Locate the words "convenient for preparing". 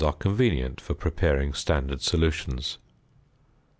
0.17-1.53